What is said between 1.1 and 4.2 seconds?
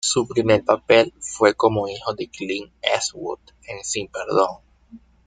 fue como hijo de Clint Eastwood en "Sin